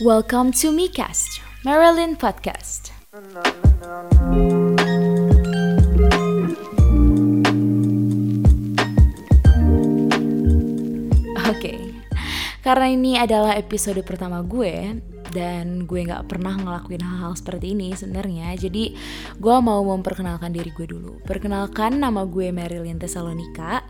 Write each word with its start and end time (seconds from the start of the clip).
Welcome 0.00 0.56
to 0.64 0.72
MiCast, 0.72 1.44
Marilyn 1.68 2.16
Podcast. 2.16 2.96
Oke, 3.12 3.28
okay. 11.44 11.92
karena 12.64 12.88
ini 12.88 13.20
adalah 13.20 13.52
episode 13.52 14.00
pertama 14.00 14.40
gue 14.40 14.96
dan 15.28 15.84
gue 15.84 16.00
nggak 16.08 16.24
pernah 16.24 16.56
ngelakuin 16.56 17.04
hal-hal 17.04 17.36
seperti 17.36 17.76
ini 17.76 17.92
sebenarnya. 17.92 18.56
Jadi 18.56 18.96
gue 19.36 19.56
mau 19.60 19.84
memperkenalkan 19.84 20.56
diri 20.56 20.72
gue 20.72 20.88
dulu. 20.88 21.20
Perkenalkan 21.20 22.00
nama 22.00 22.24
gue 22.24 22.48
Marilyn 22.48 22.96
Tesalonika. 22.96 23.84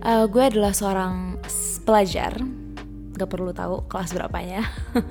Uh, 0.00 0.24
gue 0.24 0.40
adalah 0.40 0.72
seorang 0.72 1.36
pelajar. 1.84 2.63
Gak 3.14 3.30
perlu 3.30 3.54
tahu 3.54 3.86
kelas 3.86 4.10
berapanya. 4.12 4.66
Oke, 4.94 5.06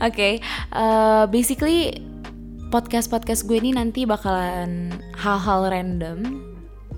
okay. 0.00 0.34
uh, 0.72 1.28
basically 1.28 2.00
podcast-podcast 2.68 3.48
gue 3.48 3.56
ini 3.60 3.72
nanti 3.72 4.04
bakalan 4.04 4.92
hal-hal 5.16 5.72
random 5.72 6.44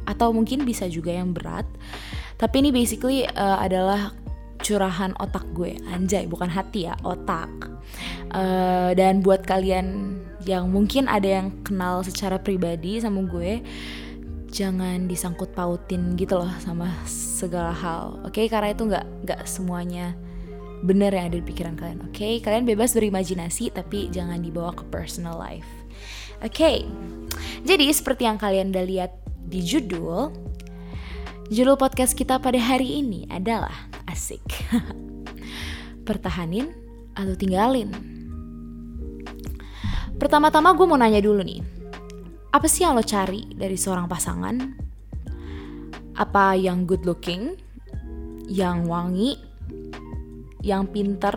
atau 0.07 0.35
mungkin 0.35 0.67
bisa 0.67 0.91
juga 0.91 1.15
yang 1.15 1.31
berat. 1.31 1.67
Tapi 2.39 2.67
ini 2.67 2.71
basically 2.75 3.27
uh, 3.27 3.59
adalah 3.63 4.11
curahan 4.61 5.17
otak 5.17 5.45
gue, 5.57 5.77
anjay 5.93 6.29
bukan 6.29 6.49
hati 6.51 6.89
ya, 6.91 6.95
otak. 7.07 7.49
Uh, 8.31 8.95
dan 8.95 9.25
buat 9.25 9.43
kalian 9.43 10.19
yang 10.47 10.71
mungkin 10.71 11.11
ada 11.11 11.43
yang 11.43 11.49
kenal 11.67 12.01
secara 12.07 12.39
pribadi 12.39 13.01
sama 13.03 13.25
gue, 13.27 13.61
jangan 14.51 15.07
disangkut 15.07 15.55
pautin 15.55 16.19
gitu 16.19 16.39
loh 16.39 16.51
sama 16.61 16.91
segala 17.07 17.73
hal, 17.73 18.21
oke? 18.27 18.35
Okay? 18.35 18.47
Karena 18.51 18.75
itu 18.75 18.85
nggak 18.87 19.07
nggak 19.27 19.41
semuanya 19.47 20.13
bener 20.81 21.13
yang 21.13 21.29
ada 21.31 21.37
di 21.39 21.47
pikiran 21.47 21.75
kalian, 21.79 22.05
oke? 22.05 22.15
Okay? 22.19 22.43
Kalian 22.43 22.67
bebas 22.67 22.93
berimajinasi 22.93 23.73
tapi 23.73 24.11
jangan 24.11 24.43
dibawa 24.43 24.75
ke 24.75 24.85
personal 24.91 25.39
life, 25.39 25.71
oke? 26.43 26.53
Okay? 26.53 26.85
Jadi 27.65 27.89
seperti 27.95 28.27
yang 28.27 28.37
kalian 28.37 28.75
udah 28.75 28.85
lihat 28.85 29.13
di 29.51 29.63
judul, 29.65 30.35
Judul 31.51 31.75
podcast 31.75 32.15
kita 32.15 32.39
pada 32.39 32.63
hari 32.63 33.03
ini 33.03 33.27
adalah 33.27 33.91
asik. 34.07 34.39
Pertahanin 36.07 36.71
atau 37.11 37.35
tinggalin? 37.35 37.91
Pertama-tama 40.15 40.71
gue 40.79 40.87
mau 40.87 40.95
nanya 40.95 41.19
dulu 41.19 41.43
nih. 41.43 41.80
Apa 42.51 42.67
sih 42.67 42.83
yang 42.83 42.99
lo 42.99 43.05
cari 43.07 43.47
dari 43.55 43.79
seorang 43.79 44.11
pasangan? 44.11 44.57
Apa 46.19 46.59
yang 46.59 46.85
good 46.85 47.07
looking? 47.07 47.55
Yang 48.51 48.79
wangi? 48.91 49.31
Yang 50.61 50.83
pinter? 50.91 51.35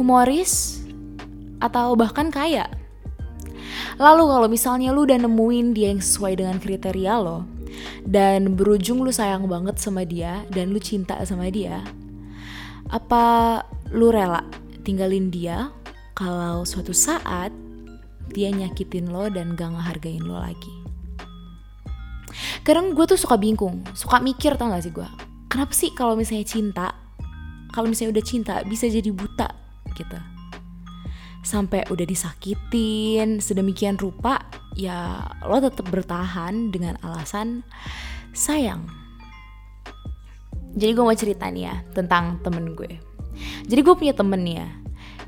Humoris? 0.00 0.80
Atau 1.60 1.96
bahkan 1.96 2.32
kaya? 2.32 2.68
Lalu 3.96 4.24
kalau 4.28 4.48
misalnya 4.48 4.92
lu 4.92 5.04
udah 5.08 5.20
nemuin 5.20 5.72
dia 5.72 5.92
yang 5.92 6.04
sesuai 6.04 6.40
dengan 6.40 6.56
kriteria 6.60 7.16
lo, 7.16 7.48
dan 8.06 8.54
berujung 8.54 9.02
lu 9.02 9.12
sayang 9.12 9.44
banget 9.50 9.76
sama 9.82 10.06
dia 10.06 10.46
dan 10.54 10.70
lu 10.70 10.80
cinta 10.80 11.18
sama 11.26 11.50
dia 11.50 11.82
apa 12.86 13.60
lu 13.90 14.14
rela 14.14 14.46
tinggalin 14.86 15.28
dia 15.28 15.74
kalau 16.14 16.62
suatu 16.62 16.94
saat 16.94 17.50
dia 18.30 18.50
nyakitin 18.50 19.10
lo 19.10 19.30
dan 19.30 19.54
gak 19.54 19.74
ngehargain 19.74 20.24
lo 20.24 20.38
lagi. 20.38 20.74
Kadang 22.66 22.92
gue 22.92 23.06
tuh 23.06 23.18
suka 23.18 23.38
bingung 23.38 23.86
suka 23.94 24.18
mikir 24.18 24.58
tau 24.58 24.70
gak 24.70 24.84
sih 24.84 24.92
gue? 24.92 25.08
Kenapa 25.46 25.72
sih 25.72 25.94
kalau 25.94 26.18
misalnya 26.18 26.46
cinta 26.46 26.86
kalau 27.70 27.92
misalnya 27.92 28.18
udah 28.18 28.24
cinta 28.24 28.54
bisa 28.64 28.88
jadi 28.88 29.12
buta 29.12 29.48
gitu. 29.94 30.18
Sampai 31.46 31.86
udah 31.86 32.02
disakitin 32.02 33.38
sedemikian 33.38 34.00
rupa 34.00 34.42
ya 34.74 35.22
lo 35.46 35.62
tetap 35.62 35.86
bertahan 35.88 36.74
dengan 36.74 36.98
alasan 37.04 37.62
sayang. 38.34 38.84
Jadi 40.76 40.90
gue 40.92 41.04
mau 41.04 41.16
cerita 41.16 41.48
nih 41.48 41.72
ya 41.72 41.74
tentang 41.96 42.42
temen 42.44 42.76
gue. 42.76 43.00
Jadi 43.68 43.80
gue 43.80 43.94
punya 43.96 44.12
temen 44.12 44.42
ya 44.44 44.68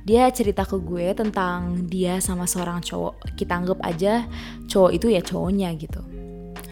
dia 0.08 0.32
cerita 0.32 0.64
ke 0.64 0.80
gue 0.80 1.12
tentang 1.12 1.84
dia 1.84 2.16
sama 2.24 2.48
seorang 2.48 2.80
cowok. 2.80 3.36
Kita 3.36 3.60
anggap 3.60 3.76
aja 3.84 4.24
cowok 4.64 4.90
itu 4.96 5.12
ya 5.12 5.20
cowoknya 5.20 5.68
gitu. 5.76 6.00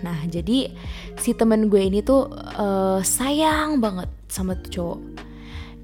Nah 0.01 0.25
jadi 0.25 0.73
si 1.21 1.37
temen 1.37 1.69
gue 1.69 1.85
ini 1.85 2.01
tuh 2.01 2.33
uh, 2.33 3.05
sayang 3.05 3.77
banget 3.77 4.09
sama 4.33 4.57
tuh 4.57 4.73
cowok. 4.73 5.01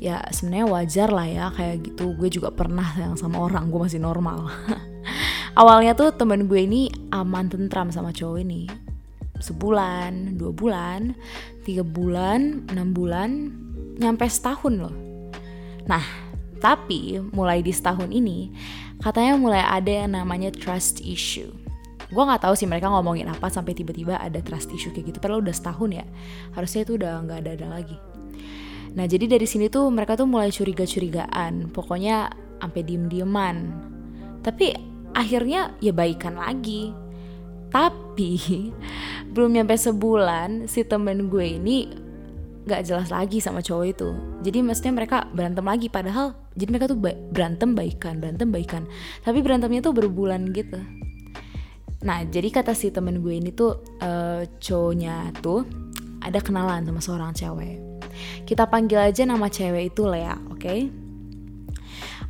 Ya 0.00 0.24
sebenarnya 0.32 0.66
wajar 0.66 1.08
lah 1.12 1.28
ya 1.28 1.46
kayak 1.52 1.92
gitu. 1.92 2.16
Gue 2.16 2.32
juga 2.32 2.48
pernah 2.48 2.88
yang 2.96 3.20
sama 3.20 3.44
orang 3.44 3.68
gue 3.68 3.80
masih 3.84 4.00
normal. 4.00 4.48
Awalnya 5.60 5.92
tuh 5.92 6.08
temen 6.16 6.48
gue 6.48 6.64
ini 6.64 6.88
aman 7.12 7.52
tentram 7.52 7.92
sama 7.92 8.16
cowok 8.16 8.40
ini. 8.40 8.64
Sebulan 9.44 10.40
dua 10.40 10.56
bulan 10.56 11.12
tiga 11.68 11.84
bulan 11.84 12.64
enam 12.72 12.96
bulan 12.96 13.52
nyampe 14.00 14.24
setahun 14.24 14.88
loh. 14.88 14.96
Nah 15.84 16.31
tapi 16.62 17.18
mulai 17.34 17.58
di 17.60 17.74
setahun 17.74 18.08
ini 18.14 18.54
katanya 19.02 19.34
mulai 19.34 19.66
ada 19.66 20.06
yang 20.06 20.14
namanya 20.14 20.54
trust 20.54 21.02
issue 21.02 21.50
gue 22.12 22.22
nggak 22.22 22.46
tahu 22.46 22.54
sih 22.54 22.70
mereka 22.70 22.86
ngomongin 22.86 23.26
apa 23.26 23.50
sampai 23.50 23.74
tiba-tiba 23.74 24.14
ada 24.22 24.38
trust 24.38 24.70
issue 24.70 24.94
kayak 24.94 25.10
gitu 25.10 25.18
padahal 25.18 25.42
udah 25.42 25.52
setahun 25.52 25.90
ya 25.90 26.06
harusnya 26.54 26.86
itu 26.86 26.94
udah 26.94 27.12
nggak 27.26 27.38
ada 27.42 27.50
ada 27.58 27.68
lagi 27.80 27.98
Nah 28.92 29.08
jadi 29.08 29.24
dari 29.24 29.48
sini 29.48 29.72
tuh 29.72 29.88
mereka 29.88 30.16
tuh 30.20 30.28
mulai 30.28 30.52
curiga-curigaan, 30.52 31.72
pokoknya 31.72 32.28
sampai 32.60 32.80
diem-dieman. 32.84 33.56
Tapi 34.44 34.76
akhirnya 35.16 35.72
ya 35.80 35.96
baikan 35.96 36.36
lagi. 36.36 36.92
Tapi 37.72 38.36
belum 39.32 39.56
nyampe 39.56 39.74
sebulan 39.80 40.68
si 40.68 40.84
temen 40.84 41.32
gue 41.32 41.56
ini 41.56 41.88
gak 42.68 42.84
jelas 42.86 43.08
lagi 43.08 43.40
sama 43.40 43.64
cowok 43.64 43.86
itu. 43.88 44.08
Jadi 44.44 44.58
maksudnya 44.60 44.92
mereka 44.92 45.24
berantem 45.32 45.64
lagi 45.64 45.88
padahal 45.88 46.36
jadi 46.56 46.68
mereka 46.68 46.86
tuh 46.92 46.98
berantem 47.04 47.72
baikan, 47.72 48.20
berantem 48.20 48.48
baikan. 48.52 48.82
Tapi 49.24 49.40
berantemnya 49.40 49.80
tuh 49.84 49.94
berbulan 49.96 50.52
gitu. 50.52 50.78
Nah 52.02 52.26
jadi 52.28 52.48
kata 52.50 52.76
si 52.76 52.92
temen 52.92 53.22
gue 53.24 53.34
ini 53.36 53.54
tuh 53.54 53.80
uh, 54.02 54.42
cowoknya 54.58 55.32
tuh 55.40 55.64
ada 56.22 56.38
kenalan 56.38 56.86
sama 56.86 57.00
seorang 57.02 57.32
cewek 57.34 57.92
kita 58.44 58.68
panggil 58.68 59.00
aja 59.00 59.22
nama 59.24 59.48
cewek 59.48 59.94
itu 59.94 60.02
Lea, 60.06 60.36
oke? 60.50 60.60
Okay? 60.60 60.80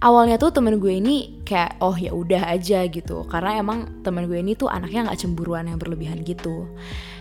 Awalnya 0.03 0.35
tuh 0.35 0.51
temen 0.51 0.83
gue 0.83 0.99
ini 0.99 1.47
kayak 1.47 1.79
oh 1.79 1.95
ya 1.95 2.11
udah 2.11 2.51
aja 2.51 2.83
gitu 2.91 3.23
karena 3.31 3.63
emang 3.63 4.03
temen 4.03 4.27
gue 4.27 4.35
ini 4.35 4.59
tuh 4.59 4.67
anaknya 4.67 5.07
nggak 5.07 5.21
cemburuan 5.23 5.71
yang 5.71 5.79
berlebihan 5.79 6.27
gitu 6.27 6.67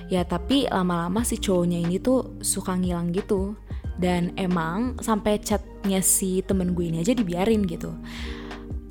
ya 0.09 0.25
tapi 0.25 0.65
lama-lama 0.65 1.21
si 1.21 1.37
cowoknya 1.37 1.77
ini 1.77 2.01
tuh 2.01 2.41
suka 2.41 2.73
ngilang 2.73 3.13
gitu 3.13 3.53
dan 4.01 4.33
emang 4.33 4.97
sampai 4.97 5.37
chatnya 5.37 6.01
si 6.01 6.41
temen 6.41 6.73
gue 6.73 6.89
ini 6.89 7.05
aja 7.05 7.13
dibiarin 7.13 7.61
gitu. 7.69 7.93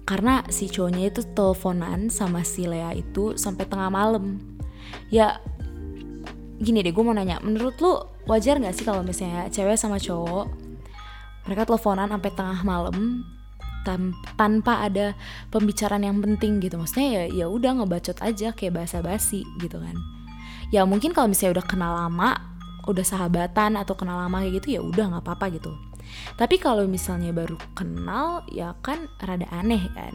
Karena 0.07 0.47
si 0.47 0.71
cowoknya 0.71 1.11
itu 1.11 1.23
teleponan 1.35 2.11
sama 2.11 2.47
si 2.47 2.67
Lea 2.67 2.95
itu 2.95 3.35
sampai 3.35 3.67
tengah 3.67 3.91
malam. 3.91 4.39
Ya 5.11 5.43
gini 6.63 6.87
deh 6.87 6.95
gue 6.95 7.03
mau 7.03 7.15
nanya. 7.15 7.43
Menurut 7.43 7.75
lu 7.83 7.99
wajar 8.31 8.63
nggak 8.63 8.75
sih 8.75 8.87
kalau 8.87 9.03
misalnya 9.03 9.51
cewek 9.51 9.75
sama 9.75 9.99
cowok 9.99 10.47
mereka 11.47 11.67
teleponan 11.67 12.11
sampai 12.11 12.31
tengah 12.37 12.61
malam 12.63 13.27
tan 13.81 14.13
tanpa 14.37 14.85
ada 14.87 15.17
pembicaraan 15.51 16.07
yang 16.07 16.19
penting 16.23 16.59
gitu? 16.63 16.79
Maksudnya 16.79 17.27
ya 17.27 17.45
ya 17.45 17.47
udah 17.51 17.83
ngebacot 17.83 18.19
aja 18.23 18.55
kayak 18.55 18.83
basa-basi 18.83 19.43
gitu 19.59 19.79
kan. 19.79 19.95
Ya 20.71 20.87
mungkin 20.87 21.11
kalau 21.11 21.31
misalnya 21.31 21.59
udah 21.59 21.67
kenal 21.67 21.93
lama 21.95 22.50
udah 22.91 23.07
sahabatan 23.07 23.79
atau 23.79 23.95
kenal 23.95 24.19
lama 24.21 24.43
kayak 24.43 24.63
gitu 24.63 24.67
ya 24.79 24.81
udah 24.83 25.05
nggak 25.17 25.25
apa-apa 25.25 25.47
gitu 25.57 25.73
tapi 26.35 26.59
kalau 26.59 26.85
misalnya 26.91 27.31
baru 27.31 27.55
kenal 27.79 28.43
ya 28.51 28.75
kan 28.83 29.07
rada 29.23 29.47
aneh 29.55 29.87
kan 29.95 30.15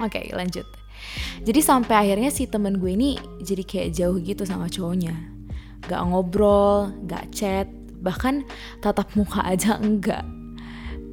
oke 0.00 0.20
lanjut 0.36 0.68
jadi 1.42 1.60
sampai 1.64 1.96
akhirnya 1.96 2.28
si 2.28 2.44
temen 2.44 2.76
gue 2.76 2.92
ini 2.92 3.16
jadi 3.40 3.64
kayak 3.64 3.90
jauh 3.96 4.20
gitu 4.20 4.44
sama 4.44 4.68
cowoknya 4.68 5.40
gak 5.86 6.02
ngobrol, 6.04 6.92
gak 7.08 7.32
chat, 7.32 7.68
bahkan 8.04 8.44
tatap 8.84 9.08
muka 9.16 9.40
aja 9.44 9.80
enggak. 9.80 10.24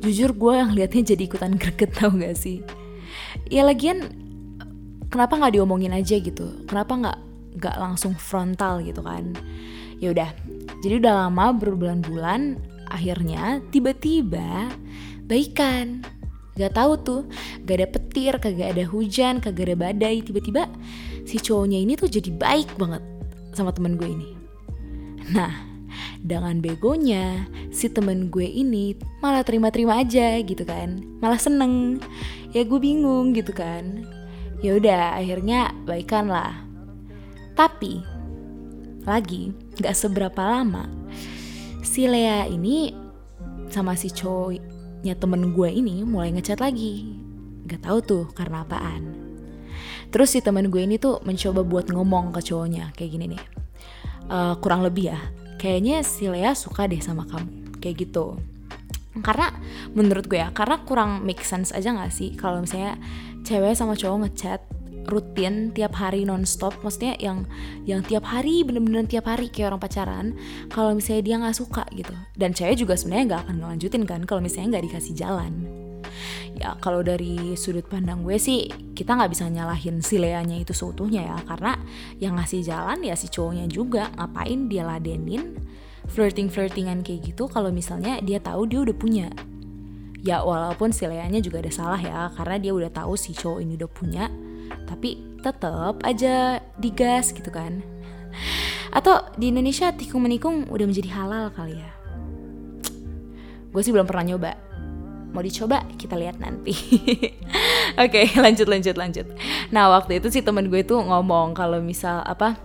Jujur 0.04 0.36
gue 0.36 0.54
yang 0.54 0.72
liatnya 0.76 1.16
jadi 1.16 1.24
ikutan 1.26 1.56
greget 1.56 1.94
tau 1.98 2.12
gak 2.12 2.36
sih? 2.36 2.64
Ya 3.48 3.64
lagian 3.64 4.12
kenapa 5.08 5.40
gak 5.40 5.56
diomongin 5.56 5.96
aja 5.96 6.20
gitu? 6.20 6.68
Kenapa 6.68 6.94
gak 7.00 7.18
gak 7.58 7.76
langsung 7.80 8.14
frontal 8.14 8.84
gitu 8.84 9.00
kan? 9.02 9.34
Ya 9.98 10.12
udah, 10.14 10.30
jadi 10.82 11.02
udah 11.02 11.14
lama 11.28 11.54
berbulan-bulan, 11.58 12.58
akhirnya 12.92 13.64
tiba-tiba 13.74 14.70
baikan. 15.26 16.06
Gak 16.58 16.74
tahu 16.74 16.98
tuh, 16.98 17.22
gak 17.70 17.86
ada 17.86 17.88
petir, 17.90 18.34
kagak 18.42 18.74
ada 18.74 18.84
hujan, 18.90 19.38
kagak 19.38 19.70
ada 19.70 19.78
badai. 19.78 20.26
Tiba-tiba 20.26 20.66
si 21.22 21.38
cowoknya 21.38 21.78
ini 21.78 21.94
tuh 21.94 22.10
jadi 22.10 22.34
baik 22.34 22.82
banget 22.82 23.06
sama 23.54 23.70
temen 23.70 23.94
gue 23.94 24.10
ini. 24.10 24.30
Nah, 25.38 25.68
dengan 26.24 26.60
begonya 26.62 27.46
si 27.70 27.90
temen 27.90 28.34
gue 28.34 28.46
ini 28.46 28.98
malah 29.22 29.46
terima-terima 29.46 30.02
aja 30.02 30.40
gitu 30.42 30.64
kan 30.66 31.02
malah 31.22 31.38
seneng 31.38 32.02
ya 32.52 32.66
gue 32.66 32.80
bingung 32.80 33.34
gitu 33.38 33.54
kan 33.54 34.06
ya 34.62 34.78
udah 34.78 35.22
akhirnya 35.22 35.72
baikan 35.86 36.30
lah 36.30 36.58
tapi 37.54 38.02
lagi 39.06 39.54
nggak 39.78 39.96
seberapa 39.96 40.42
lama. 40.42 40.90
Si 41.86 42.06
Lea 42.10 42.46
ini 42.50 42.94
sama 43.70 43.94
si 43.94 44.10
cowoknya 44.10 45.14
temen 45.18 45.54
gue 45.54 45.70
ini 45.70 46.02
mulai 46.04 46.34
ngechat 46.34 46.62
lagi. 46.62 47.06
Nggak 47.66 47.82
tahu 47.86 47.98
tuh 48.04 48.24
karena 48.34 48.66
apaan. 48.66 49.14
Terus 50.10 50.34
si 50.34 50.40
temen 50.40 50.72
gue 50.72 50.82
ini 50.82 50.98
tuh 50.98 51.20
mencoba 51.24 51.62
buat 51.62 51.92
ngomong 51.92 52.34
ke 52.34 52.42
cowoknya 52.52 52.96
kayak 52.98 53.12
gini 53.14 53.26
nih. 53.38 53.44
Uh, 54.28 54.60
kurang 54.60 54.84
lebih 54.84 55.16
ya 55.16 55.20
kayaknya 55.58 56.04
si 56.06 56.28
Lea 56.28 56.54
suka 56.54 56.86
deh 56.86 57.02
sama 57.02 57.26
kamu 57.26 57.80
kayak 57.82 58.08
gitu. 58.08 58.38
Karena 59.18 59.50
menurut 59.98 60.30
gue 60.30 60.38
ya 60.38 60.54
karena 60.54 60.78
kurang 60.86 61.26
make 61.26 61.42
sense 61.42 61.74
aja 61.74 61.90
gak 61.90 62.14
sih? 62.14 62.38
Kalau 62.38 62.62
misalnya 62.62 63.02
cewek 63.42 63.74
sama 63.74 63.98
cowok 63.98 64.30
ngechat 64.30 64.62
rutin 65.08 65.72
tiap 65.72 65.96
hari 65.96 66.28
nonstop. 66.28 66.76
Maksudnya 66.84 67.16
yang 67.18 67.48
yang 67.88 68.04
tiap 68.04 68.28
hari 68.28 68.62
bener-bener 68.62 69.08
tiap 69.08 69.26
hari 69.32 69.48
kayak 69.48 69.74
orang 69.74 69.82
pacaran 69.82 70.26
kalau 70.70 70.94
misalnya 70.94 71.24
dia 71.24 71.36
nggak 71.40 71.58
suka 71.58 71.84
gitu. 71.96 72.14
Dan 72.36 72.52
cewek 72.52 72.84
juga 72.84 72.94
sebenarnya 73.00 73.26
nggak 73.34 73.42
akan 73.48 73.56
ngelanjutin 73.64 74.04
kan 74.04 74.22
kalau 74.28 74.44
misalnya 74.44 74.78
nggak 74.78 74.86
dikasih 74.92 75.14
jalan. 75.16 75.54
Ya 76.58 76.74
kalau 76.82 77.06
dari 77.06 77.54
sudut 77.54 77.86
pandang 77.86 78.26
gue 78.26 78.36
sih 78.42 78.68
kita 78.98 79.14
nggak 79.14 79.30
bisa 79.30 79.46
nyalahin 79.46 80.02
si 80.02 80.18
Leanya 80.18 80.58
itu 80.60 80.76
seutuhnya 80.76 81.24
ya. 81.24 81.38
Karena 81.48 81.80
yang 82.20 82.36
ngasih 82.36 82.66
jalan 82.68 83.00
ya 83.02 83.16
si 83.16 83.32
cowoknya 83.32 83.66
juga. 83.72 84.12
Ngapain 84.20 84.68
dia 84.68 84.84
ladenin 84.84 85.56
flirting 86.08 86.48
flirtingan 86.48 87.04
kayak 87.04 87.36
gitu 87.36 87.52
kalau 87.52 87.70
misalnya 87.70 88.20
dia 88.24 88.42
tahu 88.44 88.66
dia 88.66 88.84
udah 88.84 88.96
punya? 88.98 89.28
Ya 90.26 90.42
walaupun 90.42 90.92
si 90.92 91.06
Leanya 91.06 91.40
juga 91.40 91.62
ada 91.62 91.72
salah 91.72 92.02
ya 92.02 92.34
karena 92.34 92.58
dia 92.58 92.74
udah 92.74 92.90
tahu 92.90 93.14
si 93.14 93.38
cowok 93.38 93.62
ini 93.62 93.78
udah 93.78 93.92
punya 93.92 94.26
tapi 94.86 95.22
tetap 95.42 96.02
aja 96.04 96.60
digas 96.80 97.32
gitu 97.32 97.50
kan. 97.50 97.84
Atau 98.92 99.20
di 99.36 99.52
Indonesia 99.52 99.92
tikung 99.94 100.26
menikung 100.26 100.66
udah 100.68 100.86
menjadi 100.88 101.10
halal 101.14 101.54
kali 101.54 101.78
ya. 101.78 101.92
Gue 103.72 103.82
sih 103.84 103.94
belum 103.94 104.08
pernah 104.08 104.34
nyoba. 104.34 104.52
Mau 105.36 105.44
dicoba 105.44 105.84
kita 106.00 106.18
lihat 106.18 106.40
nanti. 106.40 106.74
Oke 108.02 108.26
okay, 108.26 108.26
lanjut 108.40 108.66
lanjut 108.66 108.96
lanjut. 108.96 109.28
Nah 109.70 109.92
waktu 109.92 110.24
itu 110.24 110.32
si 110.34 110.40
temen 110.42 110.72
gue 110.72 110.82
tuh 110.82 111.04
ngomong 111.04 111.54
kalau 111.54 111.84
misal 111.84 112.24
apa 112.24 112.58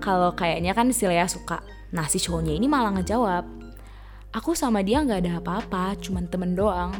kalau 0.00 0.32
kayaknya 0.32 0.72
kan 0.72 0.90
si 0.90 1.06
Lea 1.06 1.28
suka. 1.28 1.60
Nah 1.92 2.08
si 2.10 2.18
cowoknya 2.18 2.56
ini 2.56 2.66
malah 2.66 2.96
ngejawab 2.98 3.56
aku 4.36 4.52
sama 4.52 4.84
dia 4.84 5.00
nggak 5.00 5.24
ada 5.24 5.32
apa-apa 5.40 5.96
cuman 5.96 6.28
temen 6.28 6.52
doang. 6.52 6.92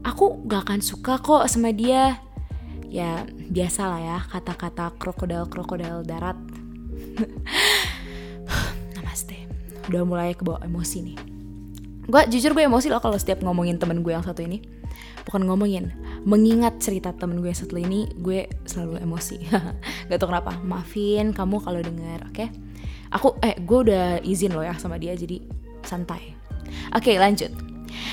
Aku 0.00 0.48
gak 0.48 0.64
akan 0.64 0.80
suka 0.80 1.20
kok 1.20 1.44
sama 1.44 1.76
dia 1.76 2.20
ya 2.90 3.24
biasa 3.26 3.86
lah 3.86 4.00
ya 4.02 4.18
kata-kata 4.26 4.98
krokodil 4.98 5.46
krokodil 5.46 6.02
darat. 6.02 6.36
Namaste. 8.98 9.46
Udah 9.88 10.02
mulai 10.02 10.34
kebawa 10.34 10.60
emosi 10.66 10.98
nih. 11.06 11.18
Gue 12.10 12.22
jujur 12.26 12.52
gue 12.52 12.66
emosi 12.66 12.90
loh 12.90 12.98
kalau 12.98 13.14
setiap 13.14 13.40
ngomongin 13.46 13.78
temen 13.78 14.02
gue 14.02 14.10
yang 14.10 14.26
satu 14.26 14.42
ini. 14.42 14.60
Bukan 15.24 15.46
ngomongin 15.46 15.94
mengingat 16.26 16.82
cerita 16.82 17.14
temen 17.14 17.38
gue 17.38 17.54
yang 17.54 17.60
satu 17.62 17.78
ini 17.78 18.10
gue 18.18 18.50
selalu 18.66 18.98
emosi. 19.06 19.38
Gak 20.10 20.18
tau 20.18 20.28
kenapa. 20.28 20.58
Maafin 20.60 21.30
kamu 21.30 21.62
kalau 21.62 21.78
denger 21.78 22.26
oke? 22.26 22.34
Okay? 22.34 22.50
aku 23.10 23.36
eh 23.42 23.58
gue 23.58 23.78
udah 23.90 24.22
izin 24.22 24.54
loh 24.54 24.62
ya 24.62 24.74
sama 24.78 24.96
dia 24.96 25.14
jadi 25.14 25.42
santai. 25.82 26.34
Oke 26.94 27.14
okay, 27.14 27.16
lanjut. 27.18 27.50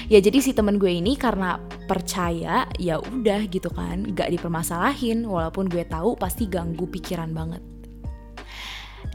Ya 0.09 0.17
jadi 0.17 0.41
si 0.41 0.51
temen 0.57 0.81
gue 0.81 0.89
ini 0.89 1.13
karena 1.15 1.61
percaya 1.87 2.67
ya 2.77 2.99
udah 2.99 3.47
gitu 3.47 3.71
kan. 3.71 4.03
Gak 4.11 4.29
dipermasalahin 4.35 5.23
walaupun 5.23 5.71
gue 5.71 5.87
tahu 5.87 6.19
pasti 6.19 6.45
ganggu 6.45 6.85
pikiran 6.85 7.31
banget. 7.31 7.63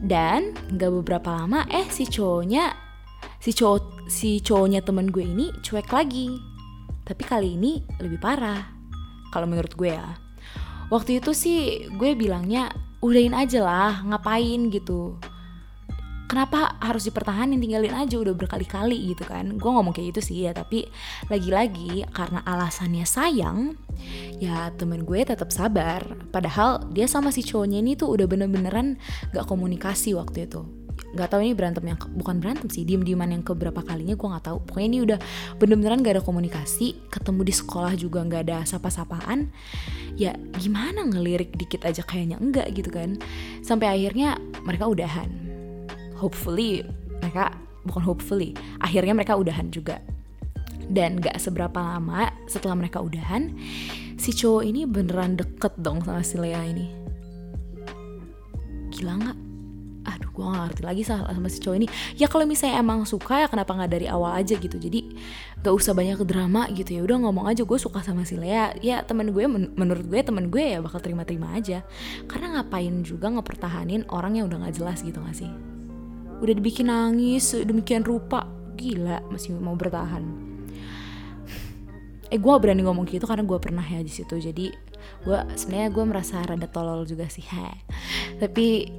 Dan 0.00 0.56
gak 0.74 0.90
beberapa 1.04 1.44
lama 1.44 1.68
eh 1.68 1.86
si 1.92 2.08
cowoknya 2.08 2.72
si 3.38 3.52
cowok 3.52 4.08
si 4.08 4.40
cowoknya 4.40 4.80
temen 4.82 5.12
gue 5.12 5.22
ini 5.22 5.52
cuek 5.60 5.92
lagi. 5.92 6.32
Tapi 7.04 7.22
kali 7.28 7.60
ini 7.60 7.84
lebih 8.00 8.18
parah 8.18 8.64
kalau 9.30 9.44
menurut 9.44 9.76
gue 9.76 9.92
ya. 9.92 10.16
Waktu 10.88 11.20
itu 11.20 11.36
sih 11.36 11.86
gue 11.92 12.16
bilangnya 12.16 12.72
udahin 13.02 13.34
aja 13.36 13.60
lah 13.64 13.92
ngapain? 14.06 14.70
gitu 14.70 15.18
kenapa 16.32 16.80
harus 16.80 17.04
dipertahanin 17.04 17.60
tinggalin 17.60 17.92
aja 17.92 18.16
udah 18.16 18.32
berkali-kali 18.32 19.12
gitu 19.12 19.28
kan. 19.28 19.60
Gue 19.60 19.68
ngomong 19.68 19.92
kayak 19.92 20.16
gitu 20.16 20.32
sih 20.32 20.48
ya 20.48 20.56
tapi 20.56 20.88
lagi-lagi 21.28 22.08
karena 22.08 22.40
alasannya 22.48 23.04
sayang 23.04 23.76
ya 24.40 24.72
temen 24.80 25.04
gue 25.04 25.20
tetap 25.28 25.52
sabar. 25.52 26.00
Padahal 26.32 26.88
dia 26.88 27.04
sama 27.04 27.28
si 27.28 27.44
cowoknya 27.44 27.84
ini 27.84 28.00
tuh 28.00 28.16
udah 28.16 28.24
bener-beneran 28.24 28.96
gak 29.36 29.44
komunikasi 29.44 30.16
waktu 30.16 30.48
itu. 30.48 30.64
Nggak 31.12 31.28
tahu 31.28 31.44
ini 31.44 31.52
berantem 31.52 31.84
yang 31.84 32.00
bukan 32.16 32.40
berantem 32.40 32.72
sih 32.72 32.88
diem 32.88 33.04
dieman 33.04 33.28
yang 33.28 33.44
keberapa 33.44 33.84
kalinya 33.84 34.16
gue 34.16 34.28
nggak 34.32 34.48
tahu 34.48 34.64
pokoknya 34.64 34.88
ini 34.88 34.98
udah 35.04 35.18
bener-beneran 35.60 36.00
gak 36.00 36.16
ada 36.16 36.24
komunikasi 36.24 36.96
ketemu 37.12 37.44
di 37.44 37.52
sekolah 37.52 37.92
juga 37.92 38.24
nggak 38.24 38.42
ada 38.48 38.58
sapa-sapaan. 38.64 39.52
Ya 40.16 40.32
gimana 40.56 41.04
ngelirik 41.04 41.52
dikit 41.60 41.84
aja 41.84 42.00
kayaknya 42.00 42.40
enggak 42.40 42.72
gitu 42.72 42.88
kan. 42.88 43.20
Sampai 43.60 43.92
akhirnya 43.92 44.40
mereka 44.64 44.88
udahan 44.88 45.41
hopefully 46.22 46.86
mereka 47.18 47.50
bukan 47.82 48.02
hopefully 48.06 48.54
akhirnya 48.78 49.14
mereka 49.14 49.34
udahan 49.34 49.70
juga. 49.74 49.98
Dan 50.92 51.22
gak 51.22 51.38
seberapa 51.38 51.78
lama 51.78 52.28
setelah 52.50 52.76
mereka 52.76 53.00
udahan 53.00 53.54
si 54.18 54.34
cowok 54.34 54.62
ini 54.66 54.84
beneran 54.84 55.38
deket 55.38 55.78
dong 55.78 56.02
sama 56.02 56.20
si 56.26 56.36
Lea 56.36 56.62
ini. 56.68 56.90
Gila 58.92 59.14
nggak? 59.16 59.38
Aduh 60.02 60.30
gue 60.34 60.44
gak 60.44 60.62
ngerti 60.68 60.82
lagi 60.82 61.02
sama 61.06 61.48
si 61.48 61.62
cowok 61.62 61.76
ini. 61.80 61.88
Ya 62.18 62.26
kalau 62.28 62.44
misalnya 62.44 62.82
emang 62.82 63.06
suka 63.08 63.40
ya 63.40 63.48
kenapa 63.48 63.72
nggak 63.72 63.90
dari 63.94 64.06
awal 64.10 64.36
aja 64.36 64.58
gitu. 64.58 64.76
Jadi 64.76 65.16
gak 65.62 65.72
usah 65.72 65.94
banyak 65.96 66.18
drama 66.28 66.68
gitu. 66.74 66.98
Ya 66.98 67.02
udah 67.06 67.16
ngomong 67.30 67.46
aja 67.48 67.62
gue 67.62 67.78
suka 67.78 68.02
sama 68.02 68.26
si 68.26 68.36
Lea. 68.36 68.74
Ya 68.82 69.00
temen 69.06 69.32
gue 69.32 69.48
men 69.48 69.72
menurut 69.78 70.04
gue 70.04 70.20
temen 70.20 70.50
gue 70.52 70.76
ya 70.76 70.82
bakal 70.82 71.00
terima-terima 71.00 71.56
aja. 71.56 71.86
Karena 72.26 72.60
ngapain 72.60 73.00
juga 73.06 73.32
ngepertahanin 73.32 74.10
orang 74.12 74.36
yang 74.42 74.50
udah 74.50 74.66
nggak 74.66 74.76
jelas 74.76 75.00
gitu 75.00 75.22
gak 75.24 75.38
sih 75.38 75.71
udah 76.42 76.54
dibikin 76.58 76.90
nangis 76.90 77.54
demikian 77.54 78.02
rupa. 78.02 78.44
Gila 78.74 79.22
masih 79.30 79.54
mau 79.62 79.78
bertahan. 79.78 80.26
Eh 82.32 82.40
gue 82.40 82.54
berani 82.58 82.82
ngomong 82.82 83.06
gitu 83.06 83.28
karena 83.30 83.46
gue 83.46 83.58
pernah 83.62 83.84
ya 83.86 84.02
di 84.02 84.10
situ. 84.10 84.34
Jadi 84.42 84.74
gue 85.22 85.38
sebenarnya 85.54 85.88
gue 85.94 86.04
merasa 86.04 86.42
rada 86.42 86.66
tolol 86.66 87.06
juga 87.06 87.30
sih 87.30 87.46
he. 87.46 87.68
tapi 88.42 88.90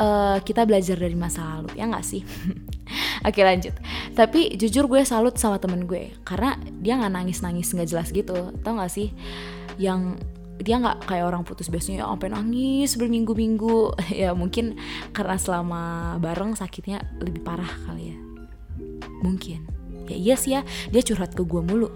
uh, 0.00 0.40
kita 0.40 0.64
belajar 0.64 0.96
dari 0.96 1.16
masa 1.18 1.60
lalu 1.60 1.76
ya 1.76 1.84
nggak 1.84 2.06
sih? 2.06 2.24
Oke 3.28 3.42
lanjut. 3.44 3.74
Tapi 4.14 4.56
jujur 4.56 4.88
gue 4.88 5.02
salut 5.04 5.36
sama 5.36 5.60
temen 5.60 5.84
gue. 5.84 6.14
Karena 6.24 6.56
dia 6.80 6.96
nggak 6.96 7.12
nangis-nangis 7.12 7.74
nggak 7.74 7.88
jelas 7.90 8.08
gitu. 8.14 8.54
Tau 8.62 8.78
gak 8.78 8.94
sih? 8.94 9.10
Yang 9.76 10.22
dia 10.58 10.76
nggak 10.82 11.06
kayak 11.06 11.24
orang 11.26 11.46
putus 11.46 11.70
biasanya 11.70 12.06
sampai 12.06 12.34
nangis 12.34 12.98
berminggu-minggu 12.98 13.94
ya 14.22 14.34
mungkin 14.34 14.78
karena 15.14 15.36
selama 15.38 15.82
bareng 16.18 16.58
sakitnya 16.58 17.02
lebih 17.22 17.42
parah 17.42 17.70
kali 17.86 18.14
ya 18.14 18.18
mungkin 19.22 19.66
ya 20.08 20.16
iya 20.16 20.34
sih 20.34 20.54
ya 20.58 20.60
dia 20.90 21.02
curhat 21.02 21.34
ke 21.34 21.42
gue 21.46 21.62
mulu 21.62 21.88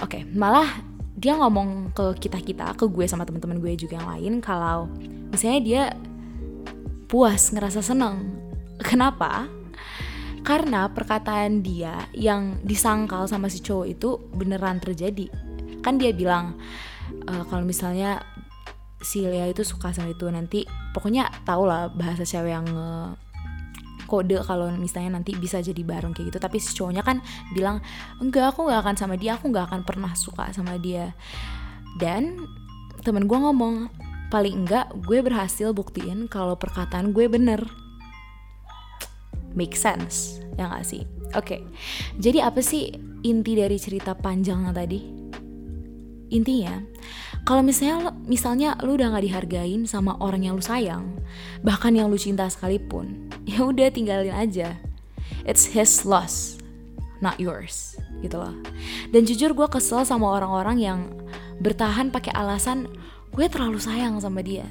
oke 0.00 0.18
malah 0.36 0.68
dia 1.16 1.32
ngomong 1.32 1.96
ke 1.96 2.28
kita 2.28 2.44
kita 2.44 2.66
ke 2.76 2.84
gue 2.92 3.08
sama 3.08 3.24
teman-teman 3.24 3.56
gue 3.56 3.72
juga 3.72 3.96
yang 3.96 4.08
lain 4.12 4.32
kalau 4.44 4.84
misalnya 5.32 5.60
dia 5.64 5.82
puas, 7.06 7.54
ngerasa 7.54 7.80
seneng. 7.80 8.34
Kenapa? 8.82 9.46
Karena 10.42 10.86
perkataan 10.90 11.62
dia 11.62 12.06
yang 12.14 12.62
disangkal 12.62 13.26
sama 13.26 13.50
si 13.50 13.62
cowok 13.62 13.86
itu 13.86 14.10
beneran 14.34 14.78
terjadi. 14.78 15.26
Kan 15.82 15.98
dia 15.98 16.14
bilang 16.14 16.58
e, 17.26 17.34
kalau 17.50 17.64
misalnya 17.66 18.22
si 19.02 19.22
Lea 19.26 19.50
itu 19.50 19.60
suka 19.62 19.92
sama 19.92 20.10
itu 20.14 20.24
nanti 20.32 20.64
pokoknya 20.96 21.28
tau 21.44 21.68
lah 21.68 21.92
bahasa 21.92 22.24
cewek 22.24 22.52
yang 22.54 22.66
nge 22.66 23.18
kode 24.06 24.38
kalau 24.46 24.70
misalnya 24.78 25.18
nanti 25.18 25.34
bisa 25.34 25.58
jadi 25.58 25.82
bareng 25.82 26.14
kayak 26.14 26.30
gitu. 26.32 26.38
Tapi 26.38 26.56
si 26.62 26.72
cowoknya 26.78 27.02
kan 27.02 27.18
bilang 27.52 27.82
enggak 28.22 28.54
aku 28.54 28.70
nggak 28.70 28.80
akan 28.86 28.96
sama 28.96 29.14
dia 29.18 29.34
aku 29.34 29.50
nggak 29.50 29.66
akan 29.66 29.82
pernah 29.82 30.14
suka 30.14 30.48
sama 30.54 30.78
dia. 30.78 31.12
Dan 31.98 32.46
temen 33.02 33.26
gue 33.26 33.38
ngomong 33.38 33.90
paling 34.30 34.64
enggak 34.64 34.90
gue 35.06 35.18
berhasil 35.22 35.74
buktiin 35.74 36.30
kalau 36.30 36.54
perkataan 36.54 37.10
gue 37.10 37.26
bener. 37.26 37.66
Make 39.56 39.74
sense 39.74 40.38
ya 40.54 40.68
gak 40.68 40.84
sih? 40.84 41.02
Oke 41.34 41.58
okay. 41.58 41.60
jadi 42.20 42.46
apa 42.46 42.62
sih 42.62 42.92
inti 43.26 43.58
dari 43.58 43.80
cerita 43.80 44.14
panjangnya 44.14 44.70
tadi 44.70 45.15
intinya 46.32 46.82
kalau 47.46 47.62
misalnya 47.62 48.10
misalnya 48.26 48.74
lu 48.82 48.98
udah 48.98 49.14
gak 49.14 49.22
dihargain 49.22 49.86
sama 49.86 50.18
orang 50.18 50.42
yang 50.42 50.58
lu 50.58 50.64
sayang 50.64 51.14
bahkan 51.62 51.94
yang 51.94 52.10
lu 52.10 52.18
cinta 52.18 52.50
sekalipun 52.50 53.30
ya 53.50 53.62
udah 53.62 53.88
tinggalin 53.90 54.34
aja. 54.34 54.74
It's 55.46 55.66
his 55.70 56.02
loss 56.02 56.58
not 57.22 57.38
yours 57.38 57.96
gitu 58.20 58.36
loh. 58.42 58.54
Dan 59.14 59.24
jujur 59.24 59.54
gue 59.54 59.68
kesel 59.70 60.02
sama 60.02 60.26
orang-orang 60.34 60.78
yang 60.82 61.00
bertahan 61.62 62.10
pakai 62.10 62.34
alasan 62.34 62.90
gue 63.30 63.46
terlalu 63.46 63.78
sayang 63.78 64.18
sama 64.18 64.42
dia. 64.42 64.66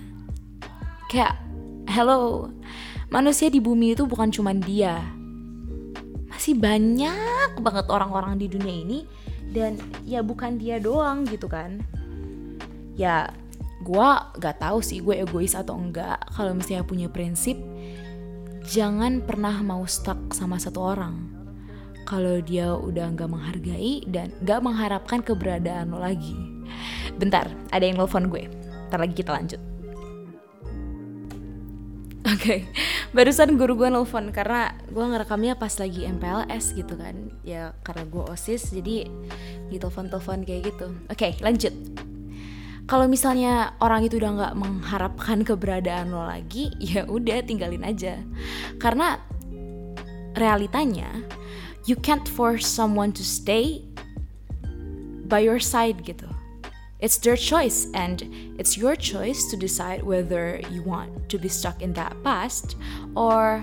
Kayak 1.08 1.40
hello 1.88 2.52
manusia 3.08 3.48
di 3.48 3.64
bumi 3.64 3.96
itu 3.96 4.04
bukan 4.04 4.30
cuma 4.36 4.52
dia. 4.52 5.00
Masih 6.28 6.60
banyak 6.60 7.56
banget 7.64 7.88
orang-orang 7.88 8.36
di 8.36 8.52
dunia 8.52 8.76
ini 8.84 9.00
dan 9.52 9.78
ya 10.08 10.24
bukan 10.26 10.58
dia 10.58 10.82
doang 10.82 11.28
gitu 11.28 11.46
kan. 11.46 11.84
Ya 12.96 13.30
gue 13.84 14.10
gak 14.40 14.58
tahu 14.64 14.80
sih 14.82 15.04
gue 15.04 15.22
egois 15.22 15.54
atau 15.54 15.76
enggak. 15.78 16.18
Kalau 16.32 16.56
misalnya 16.56 16.88
punya 16.88 17.08
prinsip 17.12 17.60
jangan 18.66 19.22
pernah 19.22 19.62
mau 19.62 19.86
stuck 19.86 20.34
sama 20.34 20.58
satu 20.58 20.80
orang. 20.82 21.16
Kalau 22.06 22.38
dia 22.38 22.70
udah 22.70 23.18
nggak 23.18 23.30
menghargai 23.30 24.06
dan 24.06 24.30
nggak 24.46 24.62
mengharapkan 24.62 25.26
keberadaan 25.26 25.90
lo 25.90 25.98
lagi. 26.02 26.38
Bentar 27.18 27.50
ada 27.74 27.82
yang 27.82 27.98
nelfon 27.98 28.30
gue. 28.30 28.46
Ntar 28.90 29.02
lagi 29.02 29.18
kita 29.18 29.34
lanjut 29.34 29.75
Oke, 32.26 32.42
okay. 32.42 32.60
barusan 33.14 33.54
guru 33.54 33.78
gue 33.78 33.86
nelfon 33.86 34.34
karena 34.34 34.74
gue 34.90 35.06
ngerekamnya 35.06 35.62
pas 35.62 35.70
lagi 35.78 36.10
MPLS 36.10 36.74
gitu 36.74 36.98
kan. 36.98 37.30
Ya 37.46 37.78
karena 37.86 38.02
gue 38.10 38.24
OSIS 38.26 38.74
jadi 38.74 39.06
di 39.70 39.78
telepon-telepon 39.78 40.42
kayak 40.42 40.74
gitu. 40.74 40.90
Oke, 41.06 41.14
okay, 41.14 41.32
lanjut. 41.46 41.70
Kalau 42.90 43.06
misalnya 43.06 43.78
orang 43.78 44.10
itu 44.10 44.18
udah 44.18 44.32
nggak 44.42 44.56
mengharapkan 44.58 45.42
keberadaan 45.42 46.14
lo 46.14 46.22
lagi 46.22 46.70
Ya 46.94 47.06
udah 47.06 47.46
tinggalin 47.46 47.86
aja. 47.86 48.18
Karena 48.82 49.22
realitanya 50.34 51.10
You 51.86 51.94
can't 51.94 52.26
force 52.26 52.66
someone 52.66 53.14
to 53.14 53.22
stay 53.22 53.86
by 55.30 55.46
your 55.46 55.62
side 55.62 56.02
gitu 56.02 56.26
It's 57.06 57.22
their 57.22 57.38
choice, 57.38 57.86
and 57.94 58.26
it's 58.58 58.82
your 58.82 58.98
choice 58.98 59.46
to 59.54 59.56
decide 59.56 60.02
whether 60.02 60.58
you 60.74 60.82
want 60.82 61.14
to 61.30 61.38
be 61.38 61.46
stuck 61.46 61.86
in 61.86 61.94
that 61.94 62.18
past 62.26 62.74
or 63.14 63.62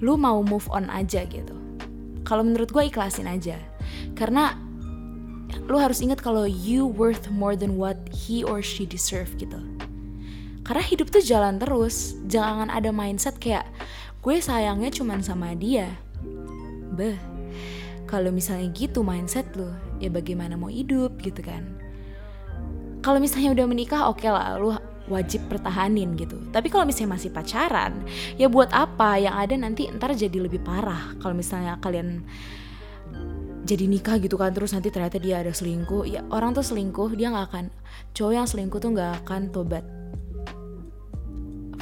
lu 0.00 0.16
mau 0.16 0.40
move 0.40 0.64
on 0.72 0.88
aja 0.88 1.28
gitu. 1.28 1.52
Kalau 2.24 2.48
menurut 2.48 2.72
gue 2.72 2.88
ikhlasin 2.88 3.28
aja, 3.28 3.60
karena 4.16 4.56
lu 5.68 5.76
harus 5.76 6.00
ingat 6.00 6.24
kalau 6.24 6.48
you 6.48 6.88
worth 6.88 7.28
more 7.28 7.52
than 7.52 7.76
what 7.76 8.00
he 8.08 8.40
or 8.40 8.64
she 8.64 8.88
deserve 8.88 9.36
gitu. 9.36 9.60
Karena 10.64 10.80
hidup 10.80 11.12
tuh 11.12 11.20
jalan 11.20 11.60
terus, 11.60 12.16
jangan 12.24 12.72
ada 12.72 12.88
mindset 12.88 13.36
kayak 13.36 13.68
gue 14.24 14.40
sayangnya 14.40 14.88
cuman 14.88 15.20
sama 15.20 15.52
dia. 15.52 15.92
Beh, 16.96 17.20
kalau 18.08 18.32
misalnya 18.32 18.72
gitu 18.72 19.04
mindset 19.04 19.44
lu, 19.60 19.68
ya 20.00 20.08
bagaimana 20.08 20.56
mau 20.56 20.72
hidup 20.72 21.20
gitu 21.20 21.44
kan? 21.44 21.77
Kalau 23.02 23.18
misalnya 23.22 23.54
udah 23.54 23.66
menikah 23.66 24.10
oke 24.10 24.22
okay 24.22 24.30
lah 24.30 24.58
lu 24.58 24.74
wajib 25.08 25.40
pertahanin 25.48 26.14
gitu. 26.14 26.36
Tapi 26.52 26.68
kalau 26.68 26.84
misalnya 26.84 27.16
masih 27.16 27.32
pacaran 27.32 28.04
ya 28.36 28.46
buat 28.46 28.70
apa? 28.70 29.16
Yang 29.16 29.34
ada 29.34 29.54
nanti 29.56 29.82
ntar 29.96 30.12
jadi 30.12 30.38
lebih 30.38 30.60
parah. 30.62 31.16
Kalau 31.18 31.34
misalnya 31.34 31.80
kalian 31.80 32.22
jadi 33.64 33.84
nikah 33.84 34.16
gitu 34.20 34.40
kan 34.40 34.52
terus 34.52 34.72
nanti 34.72 34.88
ternyata 34.88 35.20
dia 35.20 35.44
ada 35.44 35.52
selingkuh 35.52 36.08
ya 36.08 36.24
orang 36.32 36.56
tuh 36.56 36.64
selingkuh 36.64 37.12
dia 37.12 37.28
nggak 37.28 37.46
akan 37.52 37.64
cowok 38.16 38.32
yang 38.32 38.48
selingkuh 38.48 38.80
tuh 38.80 38.90
nggak 38.92 39.24
akan 39.24 39.42
tobat. 39.50 39.84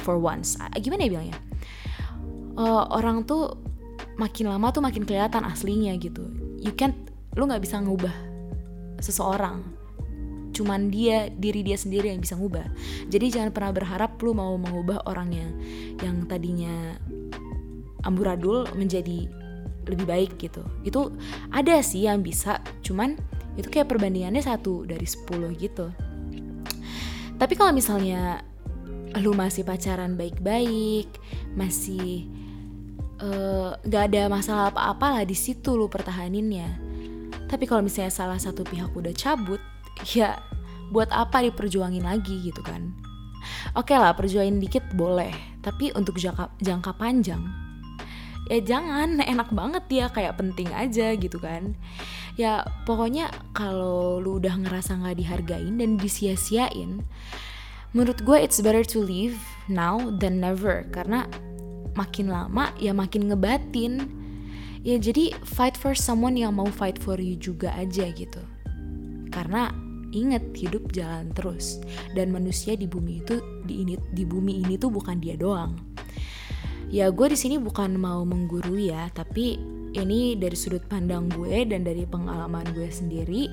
For 0.01 0.15
once. 0.15 0.55
Gimana 0.79 1.03
ya 1.03 1.09
bilangnya? 1.19 1.37
Uh, 2.55 2.87
orang 2.95 3.27
tuh 3.27 3.59
makin 4.15 4.49
lama 4.49 4.71
tuh 4.71 4.79
makin 4.79 5.03
kelihatan 5.03 5.43
aslinya 5.43 5.93
gitu. 5.99 6.23
You 6.63 6.71
can't 6.73 6.95
lu 7.35 7.45
nggak 7.45 7.61
bisa 7.61 7.77
ngubah 7.83 8.15
seseorang 8.97 9.76
cuman 10.57 10.89
dia 10.89 11.29
diri 11.29 11.61
dia 11.61 11.77
sendiri 11.77 12.09
yang 12.09 12.17
bisa 12.17 12.33
ngubah. 12.33 12.65
Jadi 13.13 13.25
jangan 13.29 13.53
pernah 13.53 13.71
berharap 13.77 14.17
lu 14.25 14.33
mau 14.33 14.57
mengubah 14.57 15.05
orangnya. 15.05 15.45
Yang 16.01 16.25
tadinya 16.25 16.97
amburadul 18.01 18.65
menjadi 18.73 19.29
lebih 19.85 20.05
baik 20.09 20.31
gitu. 20.41 20.65
Itu 20.81 21.13
ada 21.53 21.77
sih 21.85 22.09
yang 22.09 22.25
bisa 22.25 22.57
cuman 22.81 23.13
itu 23.53 23.69
kayak 23.69 23.89
perbandingannya 23.93 24.41
satu 24.41 24.89
dari 24.89 25.05
sepuluh 25.05 25.53
gitu. 25.53 25.93
Tapi 27.37 27.53
kalau 27.53 27.69
misalnya 27.69 28.41
lu 29.21 29.33
masih 29.33 29.63
pacaran 29.63 30.19
baik-baik 30.19 31.09
masih 31.57 32.27
uh, 33.21 33.73
eh, 33.77 33.89
gak 33.89 34.13
ada 34.13 34.29
masalah 34.29 34.69
apa-apa 34.69 35.21
lah 35.21 35.23
di 35.25 35.37
situ 35.37 35.77
lu 35.77 35.89
pertahaninnya. 35.89 36.77
Tapi 37.47 37.63
kalau 37.63 37.79
misalnya 37.79 38.11
salah 38.11 38.39
satu 38.41 38.67
pihak 38.67 38.91
udah 38.91 39.15
cabut 39.15 39.61
ya 40.15 40.39
buat 40.93 41.11
apa 41.11 41.43
diperjuangin 41.43 42.07
lagi 42.07 42.47
gitu 42.47 42.63
kan? 42.63 42.95
Oke 43.75 43.91
okay 43.91 43.97
lah 43.99 44.15
perjuangin 44.15 44.59
dikit 44.59 44.83
boleh 44.95 45.31
tapi 45.59 45.91
untuk 45.95 46.15
jangka 46.15 46.51
jangka 46.63 46.95
panjang 46.95 47.67
ya 48.47 48.63
jangan 48.63 49.19
enak 49.19 49.51
banget 49.51 49.83
ya 49.91 50.05
kayak 50.07 50.39
penting 50.39 50.71
aja 50.71 51.13
gitu 51.15 51.37
kan. 51.37 51.75
Ya 52.39 52.63
pokoknya 52.85 53.33
kalau 53.51 54.21
lu 54.21 54.39
udah 54.39 54.55
ngerasa 54.61 54.97
nggak 55.01 55.17
dihargain 55.19 55.75
dan 55.81 55.97
disia-siain 55.97 57.03
menurut 57.95 58.19
gue 58.21 58.37
it's 58.37 58.59
better 58.61 58.83
to 58.83 59.01
leave 59.01 59.39
now 59.71 59.97
than 60.21 60.43
never 60.43 60.85
karena 60.91 61.25
makin 61.97 62.29
lama 62.31 62.71
ya 62.79 62.95
makin 62.95 63.27
ngebatin. 63.27 64.07
Ya 64.85 64.95
jadi 64.95 65.35
fight 65.43 65.75
for 65.75 65.91
someone 65.91 66.39
yang 66.39 66.55
mau 66.55 66.69
fight 66.71 66.95
for 66.95 67.19
you 67.19 67.35
juga 67.35 67.75
aja 67.75 68.07
gitu. 68.15 68.39
Karena 69.33 69.67
Ingat 70.15 70.55
hidup 70.55 70.91
jalan 70.95 71.31
terus. 71.35 71.83
Dan 72.15 72.31
manusia 72.31 72.75
di 72.75 72.87
bumi 72.87 73.23
itu 73.25 73.39
di 73.67 73.83
ini 73.83 73.95
di 74.13 74.23
bumi 74.23 74.63
ini 74.63 74.79
tuh 74.79 74.91
bukan 74.91 75.19
dia 75.19 75.35
doang. 75.35 75.75
Ya 76.87 77.11
gue 77.11 77.27
di 77.27 77.35
sini 77.35 77.59
bukan 77.59 77.99
mau 77.99 78.23
menggurui 78.23 78.95
ya, 78.95 79.11
tapi 79.11 79.59
ini 79.91 80.35
dari 80.39 80.55
sudut 80.55 80.83
pandang 80.87 81.27
gue 81.31 81.67
dan 81.67 81.83
dari 81.83 82.07
pengalaman 82.07 82.63
gue 82.75 82.87
sendiri 82.87 83.51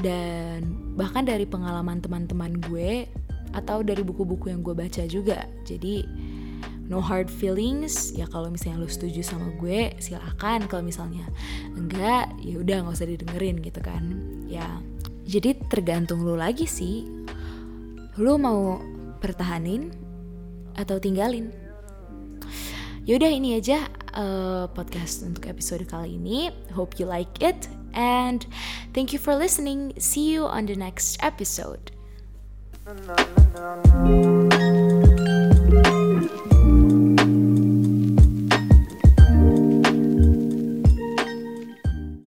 dan 0.00 0.64
bahkan 0.98 1.24
dari 1.24 1.48
pengalaman 1.48 2.00
teman-teman 2.00 2.60
gue 2.68 3.08
atau 3.54 3.80
dari 3.86 4.02
buku-buku 4.02 4.50
yang 4.50 4.60
gue 4.60 4.74
baca 4.76 5.04
juga. 5.08 5.48
Jadi 5.64 6.04
no 6.90 7.00
hard 7.00 7.32
feelings. 7.32 8.12
Ya 8.12 8.28
kalau 8.28 8.52
misalnya 8.52 8.84
lo 8.84 8.88
setuju 8.90 9.24
sama 9.24 9.48
gue 9.56 9.94
silahkan 10.02 10.60
kalau 10.68 10.84
misalnya 10.84 11.24
enggak 11.72 12.28
ya 12.42 12.60
udah 12.60 12.76
nggak 12.84 12.96
usah 13.00 13.08
didengerin 13.08 13.56
gitu 13.64 13.80
kan. 13.80 14.04
Ya 14.44 14.66
jadi 15.24 15.56
tergantung 15.72 16.22
lu 16.22 16.36
lagi 16.36 16.68
sih. 16.68 17.08
Lu 18.20 18.38
mau 18.38 18.78
pertahanin 19.18 19.90
atau 20.76 21.00
tinggalin. 21.00 21.50
Yaudah 23.04 23.28
ini 23.28 23.60
aja 23.60 23.84
uh, 24.16 24.64
podcast 24.72 25.24
untuk 25.28 25.48
episode 25.48 25.84
kali 25.84 26.16
ini. 26.16 26.48
Hope 26.72 26.96
you 26.96 27.04
like 27.04 27.32
it 27.40 27.68
and 27.92 28.48
thank 28.96 29.12
you 29.12 29.20
for 29.20 29.36
listening. 29.36 29.92
See 30.00 30.32
you 30.32 30.48
on 30.48 30.64
the 30.64 30.76
next 30.76 31.20
episode. 31.20 31.92